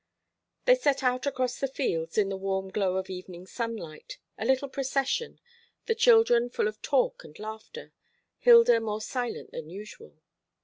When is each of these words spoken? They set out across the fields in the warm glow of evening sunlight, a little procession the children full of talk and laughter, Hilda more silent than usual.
They 0.65 0.73
set 0.73 1.03
out 1.03 1.27
across 1.27 1.59
the 1.59 1.67
fields 1.67 2.17
in 2.17 2.29
the 2.29 2.35
warm 2.35 2.69
glow 2.69 2.95
of 2.95 3.07
evening 3.07 3.45
sunlight, 3.45 4.17
a 4.35 4.45
little 4.45 4.67
procession 4.67 5.39
the 5.85 5.93
children 5.93 6.49
full 6.49 6.67
of 6.67 6.81
talk 6.81 7.23
and 7.23 7.37
laughter, 7.37 7.93
Hilda 8.39 8.79
more 8.79 9.01
silent 9.01 9.51
than 9.51 9.69
usual. 9.69 10.15